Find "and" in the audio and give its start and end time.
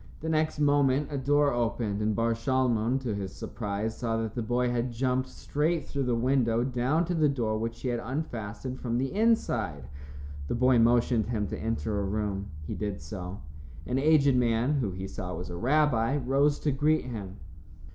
2.01-2.15